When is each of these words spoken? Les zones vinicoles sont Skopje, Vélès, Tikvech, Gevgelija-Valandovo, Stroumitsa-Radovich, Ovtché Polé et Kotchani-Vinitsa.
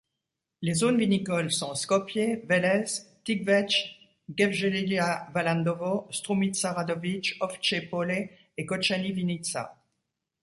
Les 0.63 0.73
zones 0.73 0.97
vinicoles 0.97 1.51
sont 1.51 1.75
Skopje, 1.75 2.41
Vélès, 2.49 3.07
Tikvech, 3.23 3.99
Gevgelija-Valandovo, 4.35 6.07
Stroumitsa-Radovich, 6.11 7.35
Ovtché 7.39 7.81
Polé 7.81 8.31
et 8.57 8.65
Kotchani-Vinitsa. 8.65 9.75